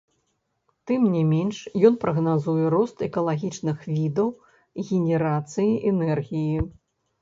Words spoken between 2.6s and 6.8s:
рост экалагічных відаў генерацыі энергіі.